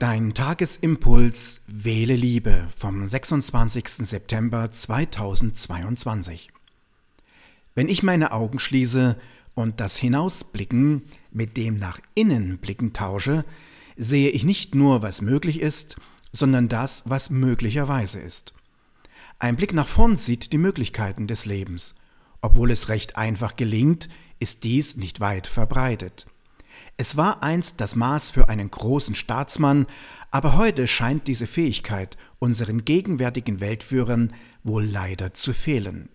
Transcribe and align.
Dein 0.00 0.34
Tagesimpuls 0.34 1.60
Wähle 1.68 2.16
Liebe 2.16 2.66
vom 2.76 3.06
26. 3.06 3.88
September 3.88 4.72
2022. 4.72 6.48
Wenn 7.76 7.88
ich 7.88 8.02
meine 8.02 8.32
Augen 8.32 8.58
schließe 8.58 9.16
und 9.54 9.78
das 9.78 9.96
Hinausblicken 9.96 11.02
mit 11.30 11.56
dem 11.56 11.76
nach 11.76 12.00
innen 12.16 12.58
blicken 12.58 12.92
tausche, 12.92 13.44
sehe 13.96 14.30
ich 14.30 14.42
nicht 14.42 14.74
nur, 14.74 15.02
was 15.02 15.22
möglich 15.22 15.60
ist, 15.60 15.94
sondern 16.32 16.68
das, 16.68 17.04
was 17.08 17.30
möglicherweise 17.30 18.18
ist. 18.18 18.52
Ein 19.38 19.54
Blick 19.54 19.72
nach 19.72 19.86
vorn 19.86 20.16
sieht 20.16 20.52
die 20.52 20.58
Möglichkeiten 20.58 21.28
des 21.28 21.46
Lebens. 21.46 21.94
Obwohl 22.40 22.72
es 22.72 22.88
recht 22.88 23.16
einfach 23.16 23.54
gelingt, 23.54 24.08
ist 24.40 24.64
dies 24.64 24.96
nicht 24.96 25.20
weit 25.20 25.46
verbreitet. 25.46 26.26
Es 26.96 27.16
war 27.16 27.42
einst 27.42 27.80
das 27.80 27.96
Maß 27.96 28.30
für 28.30 28.48
einen 28.48 28.70
großen 28.70 29.14
Staatsmann, 29.14 29.86
aber 30.30 30.56
heute 30.56 30.86
scheint 30.86 31.28
diese 31.28 31.46
Fähigkeit 31.46 32.16
unseren 32.38 32.84
gegenwärtigen 32.84 33.60
Weltführern 33.60 34.32
wohl 34.62 34.84
leider 34.84 35.32
zu 35.32 35.52
fehlen. 35.52 36.08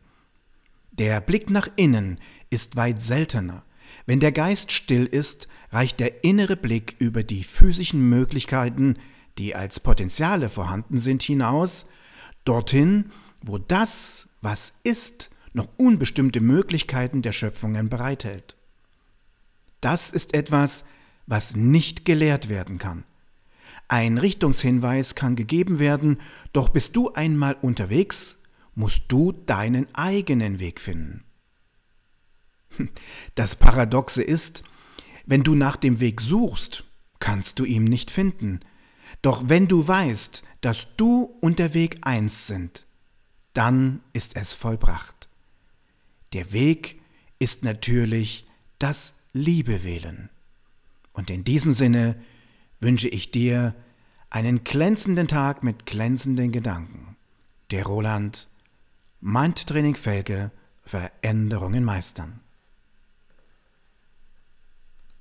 Der 0.92 1.22
Blick 1.22 1.50
nach 1.50 1.70
innen 1.76 2.20
ist 2.50 2.76
weit 2.76 3.02
seltener. 3.02 3.64
Wenn 4.06 4.20
der 4.20 4.32
Geist 4.32 4.72
still 4.72 5.06
ist, 5.06 5.48
reicht 5.72 6.00
der 6.00 6.24
innere 6.24 6.56
Blick 6.56 6.96
über 7.00 7.24
die 7.24 7.44
physischen 7.44 8.10
Möglichkeiten, 8.10 8.98
die 9.38 9.56
als 9.56 9.80
Potenziale 9.80 10.50
vorhanden 10.50 10.98
sind, 10.98 11.24
hinaus, 11.24 11.86
dorthin, 12.44 13.12
wo 13.42 13.58
das, 13.58 14.30
was 14.42 14.74
ist, 14.84 15.30
noch 15.54 15.68
unbestimmte 15.78 16.42
Möglichkeiten 16.42 17.22
der 17.22 17.32
Schöpfungen 17.32 17.90
bereithält. 17.90 18.58
Das 19.82 20.12
ist 20.12 20.34
etwas, 20.34 20.86
was 21.28 21.56
nicht 21.56 22.06
gelehrt 22.06 22.50
werden 22.50 22.78
kann. 22.78 23.04
Ein 23.88 24.18
Richtungshinweis 24.18 25.16
kann 25.16 25.36
gegeben 25.36 25.80
werden, 25.80 26.22
doch 26.54 26.70
bist 26.70 26.96
du 26.96 27.14
einmal 27.14 27.56
unterwegs, 27.62 28.44
musst 28.76 29.06
du 29.08 29.32
deinen 29.32 29.94
eigenen 29.96 30.60
Weg 30.60 30.80
finden. 30.80 31.24
Das 33.36 33.56
Paradoxe 33.56 34.22
ist, 34.22 34.64
wenn 35.26 35.44
du 35.44 35.56
nach 35.56 35.76
dem 35.76 36.00
Weg 36.00 36.22
suchst, 36.22 36.86
kannst 37.20 37.60
du 37.60 37.66
ihn 37.66 37.84
nicht 37.84 38.10
finden. 38.10 38.62
Doch 39.22 39.44
wenn 39.48 39.68
du 39.68 39.88
weißt, 39.88 40.44
dass 40.62 40.96
du 40.96 41.38
und 41.42 41.60
der 41.60 41.74
Weg 41.74 42.00
eins 42.02 42.48
sind, 42.48 42.86
dann 43.54 44.02
ist 44.14 44.36
es 44.36 44.54
vollbracht. 44.54 45.30
Der 46.34 46.52
Weg 46.52 47.02
ist 47.40 47.64
natürlich 47.64 48.48
das 48.78 49.19
Liebe 49.34 49.84
wählen. 49.84 50.30
Und 51.14 51.30
in 51.30 51.44
diesem 51.44 51.72
Sinne 51.72 52.16
wünsche 52.80 53.08
ich 53.08 53.32
dir 53.32 53.76
einen 54.30 54.64
glänzenden 54.64 55.28
Tag 55.28 55.64
mit 55.64 55.86
glänzenden 55.86 56.52
Gedanken. 56.52 57.16
Der 57.72 57.86
Roland, 57.86 58.48
Mindtraining 59.22 59.96
Felge, 59.96 60.52
Veränderungen 60.84 61.84
meistern. 61.84 62.40